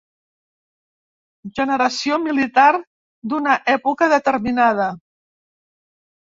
Generació 1.59 2.17
militar 2.21 2.69
d'una 3.35 3.59
època 3.75 4.09
determinada. 4.15 4.89